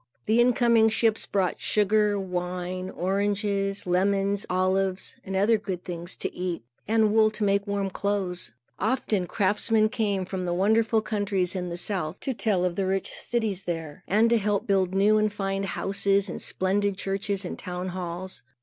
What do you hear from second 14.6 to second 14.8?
to